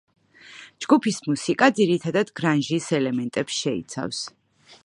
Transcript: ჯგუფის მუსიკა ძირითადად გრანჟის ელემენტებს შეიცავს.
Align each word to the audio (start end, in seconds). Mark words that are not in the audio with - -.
ჯგუფის 0.85 1.19
მუსიკა 1.27 1.69
ძირითადად 1.81 2.33
გრანჟის 2.41 2.91
ელემენტებს 3.01 3.63
შეიცავს. 3.67 4.25